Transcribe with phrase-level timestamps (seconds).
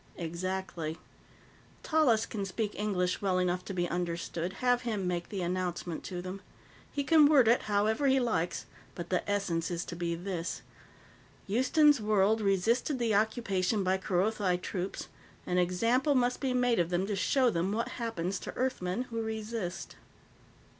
[0.17, 0.97] "Exactly.
[1.83, 4.53] Tallis can speak English well enough to be understood.
[4.53, 6.41] Have him make the announcement to them.
[6.91, 10.63] He can word it however he likes, but the essence is to be this:
[11.45, 15.07] Houston's World resisted the occupation by Kerothi troops;
[15.45, 19.21] an example must be made of them to show them what happens to Earthmen who
[19.21, 19.97] resist."